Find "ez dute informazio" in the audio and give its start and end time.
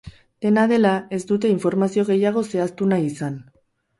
1.17-2.05